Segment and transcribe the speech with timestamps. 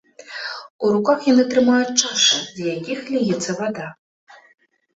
[0.87, 3.87] У руках яны трымаюць чашы, з якіх ліецца вада.